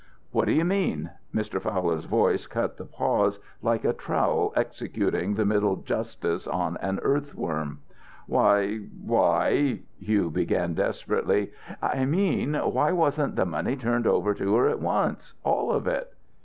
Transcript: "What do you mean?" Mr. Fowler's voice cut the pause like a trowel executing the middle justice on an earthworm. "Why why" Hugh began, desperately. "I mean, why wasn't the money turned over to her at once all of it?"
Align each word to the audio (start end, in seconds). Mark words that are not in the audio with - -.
"What 0.31 0.45
do 0.45 0.51
you 0.51 0.65
mean?" 0.65 1.11
Mr. 1.31 1.61
Fowler's 1.61 2.05
voice 2.05 2.47
cut 2.47 2.77
the 2.77 2.85
pause 2.87 3.39
like 3.61 3.85
a 3.85 3.93
trowel 3.93 4.51
executing 4.55 5.35
the 5.35 5.45
middle 5.45 5.75
justice 5.75 6.47
on 6.47 6.75
an 6.77 6.99
earthworm. 7.03 7.81
"Why 8.25 8.77
why" 8.99 9.81
Hugh 10.01 10.31
began, 10.31 10.73
desperately. 10.73 11.51
"I 11.83 12.05
mean, 12.05 12.55
why 12.55 12.91
wasn't 12.91 13.35
the 13.35 13.45
money 13.45 13.75
turned 13.75 14.07
over 14.07 14.33
to 14.33 14.55
her 14.55 14.67
at 14.69 14.79
once 14.81 15.35
all 15.43 15.71
of 15.71 15.85
it?" 15.85 16.11